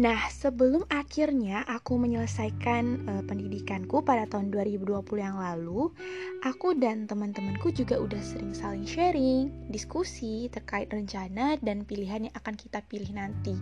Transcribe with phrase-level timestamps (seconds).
[0.00, 5.92] Nah, sebelum akhirnya aku menyelesaikan uh, pendidikanku pada tahun 2020 yang lalu,
[6.40, 12.56] aku dan teman-temanku juga udah sering saling sharing, diskusi terkait rencana dan pilihan yang akan
[12.56, 13.52] kita pilih nanti.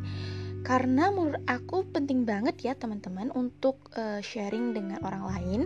[0.62, 5.60] Karena menurut aku penting banget ya teman-teman untuk uh, sharing dengan orang lain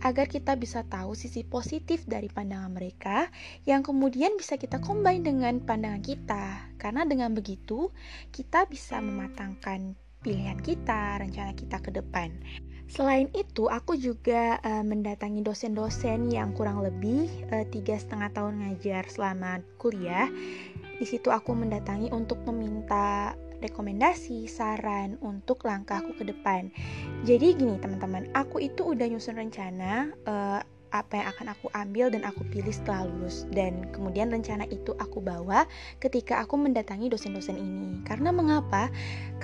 [0.00, 3.28] agar kita bisa tahu sisi positif dari pandangan mereka
[3.68, 6.72] yang kemudian bisa kita combine dengan pandangan kita.
[6.80, 7.92] Karena dengan begitu
[8.32, 12.32] kita bisa mematangkan pilihan kita, rencana kita ke depan.
[12.88, 19.08] Selain itu, aku juga uh, mendatangi dosen-dosen yang kurang lebih eh, tiga setengah tahun ngajar
[19.08, 20.28] selama kuliah.
[20.96, 26.68] Di situ aku mendatangi untuk meminta rekomendasi, saran untuk langkahku ke depan.
[27.24, 30.60] Jadi gini teman-teman, aku itu udah nyusun rencana uh,
[30.94, 33.50] apa yang akan aku ambil dan aku pilih setelah lulus.
[33.50, 35.66] Dan kemudian rencana itu aku bawa
[35.98, 38.00] ketika aku mendatangi dosen-dosen ini.
[38.06, 38.86] Karena mengapa?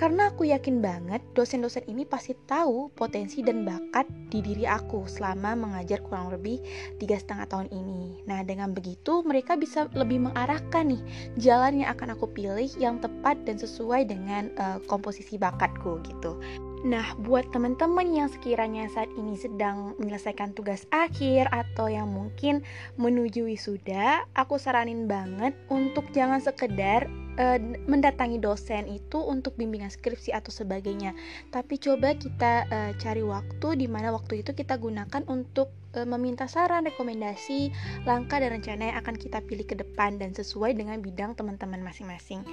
[0.01, 5.53] karena aku yakin banget dosen-dosen ini pasti tahu potensi dan bakat di diri aku selama
[5.53, 6.57] mengajar kurang lebih
[6.97, 8.25] tiga setengah tahun ini.
[8.25, 11.01] Nah dengan begitu mereka bisa lebih mengarahkan nih
[11.37, 16.41] jalan yang akan aku pilih yang tepat dan sesuai dengan uh, komposisi bakatku gitu
[16.81, 22.65] Nah, buat teman-teman yang sekiranya saat ini sedang menyelesaikan tugas akhir atau yang mungkin
[22.97, 27.05] menuju wisuda, aku saranin banget untuk jangan sekedar
[27.41, 27.57] uh,
[27.89, 31.17] mendatangi dosen itu untuk bimbingan skripsi atau sebagainya,
[31.49, 36.45] tapi coba kita uh, cari waktu di mana waktu itu kita gunakan untuk uh, meminta
[36.45, 37.73] saran, rekomendasi,
[38.05, 42.45] langkah dan rencana yang akan kita pilih ke depan dan sesuai dengan bidang teman-teman masing-masing.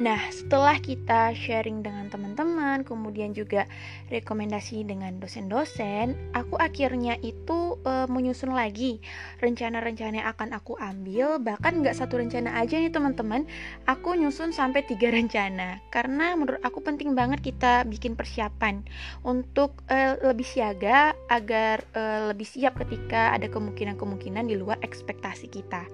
[0.00, 3.68] Nah, setelah kita sharing dengan teman-teman, kemudian juga
[4.08, 9.04] rekomendasi dengan dosen-dosen, aku akhirnya itu e, menyusun lagi
[9.44, 11.36] rencana-rencana yang akan aku ambil.
[11.36, 13.44] Bahkan nggak satu rencana aja nih teman-teman,
[13.84, 15.84] aku nyusun sampai tiga rencana.
[15.92, 18.80] Karena menurut aku penting banget kita bikin persiapan
[19.22, 25.84] untuk e, lebih siaga agar e, lebih siap ketika ada kemungkinan-kemungkinan di luar ekspektasi kita.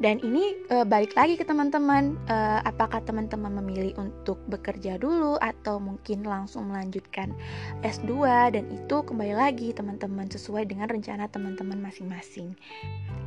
[0.00, 5.76] Dan ini e, balik lagi ke teman-teman, e, apakah teman-teman memilih untuk bekerja dulu atau
[5.76, 7.36] mungkin langsung melanjutkan
[7.84, 8.24] S2
[8.56, 12.56] dan itu kembali lagi teman-teman sesuai dengan rencana teman-teman masing-masing.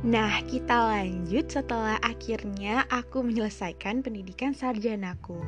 [0.02, 5.38] Nah, kita lanjut setelah akhirnya aku menyelesaikan pendidikan sarjanaku.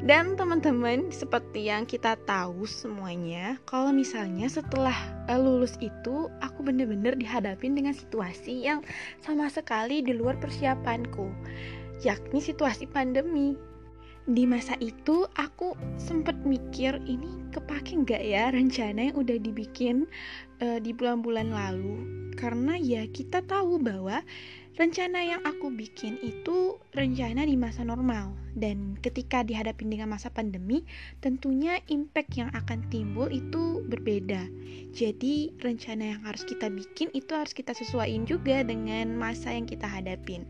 [0.00, 4.96] Dan teman-teman, seperti yang kita tahu semuanya, kalau misalnya setelah
[5.38, 8.82] lulus itu, aku bener-bener dihadapin dengan situasi yang
[9.22, 11.30] sama sekali di luar persiapanku,
[12.02, 13.69] yakni situasi pandemi.
[14.30, 20.06] Di masa itu, aku sempat mikir, ini kepake nggak ya rencana yang udah dibikin
[20.62, 21.98] uh, di bulan-bulan lalu?
[22.38, 24.22] Karena ya kita tahu bahwa
[24.80, 30.88] Rencana yang aku bikin itu rencana di masa normal dan ketika dihadapi dengan masa pandemi,
[31.20, 34.48] tentunya impact yang akan timbul itu berbeda.
[34.96, 39.84] Jadi, rencana yang harus kita bikin itu harus kita sesuaikan juga dengan masa yang kita
[39.84, 40.48] hadapin.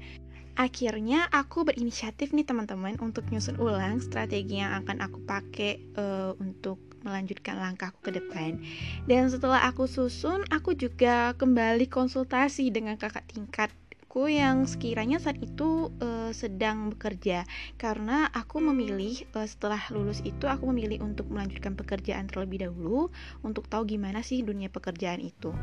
[0.58, 6.78] Akhirnya aku berinisiatif nih teman-teman untuk nyusun ulang strategi yang akan aku pakai uh, untuk
[7.00, 8.60] melanjutkan langkahku ke depan.
[9.08, 13.72] Dan setelah aku susun, aku juga kembali konsultasi dengan kakak tingkat
[14.10, 17.46] aku yang sekiranya saat itu uh, sedang bekerja
[17.78, 23.14] karena aku memilih uh, setelah lulus itu aku memilih untuk melanjutkan pekerjaan terlebih dahulu
[23.46, 25.54] untuk tahu gimana sih dunia pekerjaan itu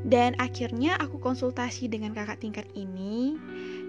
[0.00, 3.36] dan akhirnya aku konsultasi dengan kakak tingkat ini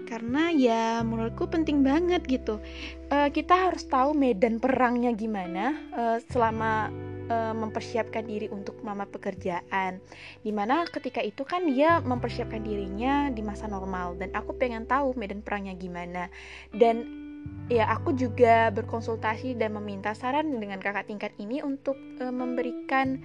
[0.06, 2.62] karena ya menurutku penting banget gitu.
[3.10, 6.88] Uh, kita harus tahu medan perangnya gimana uh, selama
[7.28, 9.98] uh, mempersiapkan diri untuk melamar pekerjaan.
[10.40, 15.12] Di mana ketika itu kan dia mempersiapkan dirinya di masa normal dan aku pengen tahu
[15.18, 16.30] medan perangnya gimana.
[16.70, 17.26] Dan
[17.66, 23.18] ya aku juga berkonsultasi dan meminta saran dengan kakak tingkat ini untuk uh, memberikan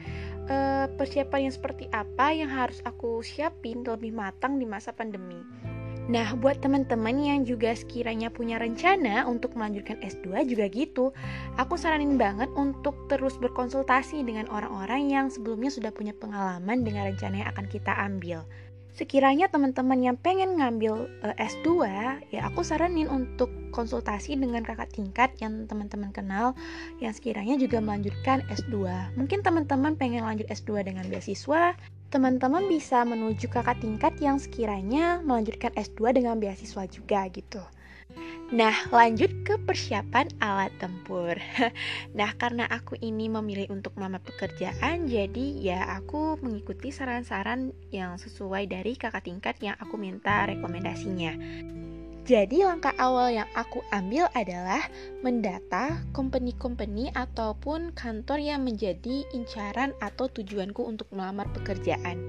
[0.49, 5.70] uh, persiapan yang seperti apa yang harus aku siapin lebih matang di masa pandemi.
[6.11, 11.15] Nah, buat teman-teman yang juga sekiranya punya rencana untuk melanjutkan S2 juga gitu,
[11.55, 17.47] aku saranin banget untuk terus berkonsultasi dengan orang-orang yang sebelumnya sudah punya pengalaman dengan rencana
[17.47, 18.43] yang akan kita ambil.
[18.91, 21.87] Sekiranya teman-teman yang pengen ngambil uh, eh, S2,
[22.27, 26.59] ya aku saranin untuk konsultasi dengan kakak tingkat yang teman-teman kenal
[26.99, 28.83] yang sekiranya juga melanjutkan S2.
[29.15, 31.71] Mungkin teman-teman pengen lanjut S2 dengan beasiswa,
[32.11, 37.63] teman-teman bisa menuju kakak tingkat yang sekiranya melanjutkan S2 dengan beasiswa juga gitu.
[38.51, 41.39] Nah, lanjut ke persiapan alat tempur.
[42.19, 48.67] nah, karena aku ini memilih untuk mama pekerjaan, jadi ya aku mengikuti saran-saran yang sesuai
[48.67, 51.31] dari kakak tingkat yang aku minta rekomendasinya.
[52.21, 54.85] Jadi langkah awal yang aku ambil adalah
[55.25, 62.21] mendata company-company ataupun kantor yang menjadi incaran atau tujuanku untuk melamar pekerjaan.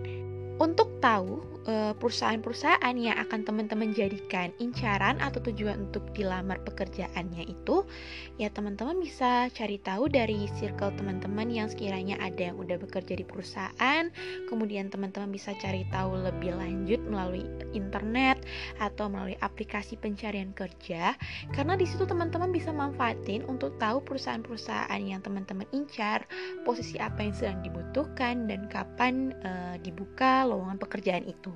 [0.56, 7.86] Untuk tahu Eh, perusahaan-perusahaan yang akan teman-teman jadikan incaran atau tujuan untuk dilamar pekerjaannya itu
[8.34, 13.22] ya teman-teman bisa cari tahu dari circle teman-teman yang sekiranya ada yang udah bekerja di
[13.22, 14.10] perusahaan
[14.50, 17.46] kemudian teman-teman bisa cari tahu lebih lanjut melalui
[17.78, 18.42] internet
[18.82, 21.14] atau melalui aplikasi pencarian kerja
[21.54, 26.26] karena di situ teman-teman bisa manfaatin untuk tahu perusahaan-perusahaan yang teman-teman incar
[26.66, 31.48] posisi apa yang sedang dibutuhkan dan kapan uh, dibuka lowongan pekerjaan itu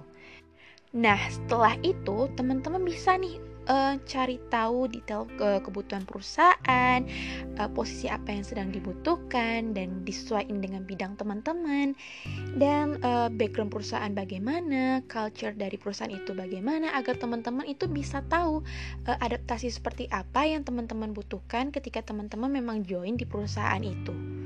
[0.96, 3.36] Nah, setelah itu teman-teman bisa nih
[3.68, 7.00] uh, cari tahu detail ke kebutuhan perusahaan,
[7.60, 11.92] uh, posisi apa yang sedang dibutuhkan dan disesuaikan dengan bidang teman-teman
[12.56, 18.64] dan uh, background perusahaan bagaimana, culture dari perusahaan itu bagaimana agar teman-teman itu bisa tahu
[19.04, 24.45] uh, adaptasi seperti apa yang teman-teman butuhkan ketika teman-teman memang join di perusahaan itu.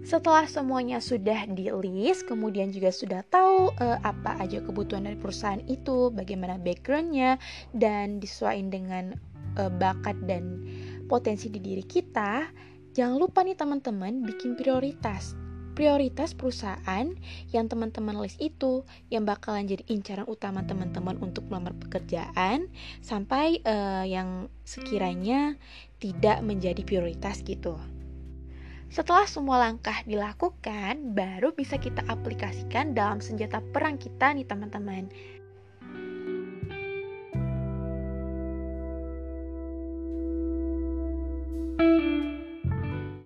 [0.00, 5.60] Setelah semuanya sudah di list, kemudian juga sudah tahu uh, apa aja kebutuhan dari perusahaan
[5.68, 7.36] itu, bagaimana backgroundnya,
[7.76, 9.04] dan disesuaikan dengan
[9.60, 10.64] uh, bakat dan
[11.04, 12.48] potensi di diri kita,
[12.96, 15.36] jangan lupa nih teman-teman bikin prioritas.
[15.76, 17.06] Prioritas perusahaan
[17.54, 22.72] yang teman-teman list itu yang bakalan jadi incaran utama teman-teman untuk melamar pekerjaan
[23.04, 25.60] sampai uh, yang sekiranya
[26.00, 27.76] tidak menjadi prioritas gitu.
[28.90, 35.06] Setelah semua langkah dilakukan, baru bisa kita aplikasikan dalam senjata perang kita nih teman-teman.